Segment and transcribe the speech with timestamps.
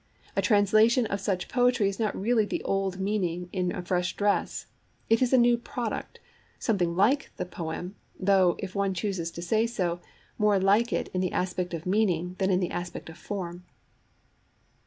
[0.35, 4.65] A translation of such poetry is not really the old meaning in a fresh dress;
[5.11, 6.19] it is a new product,
[6.57, 10.01] something like the poem, though, if one chooses to say so,
[10.39, 13.63] more like it in the aspect of meaning than in the aspect of form.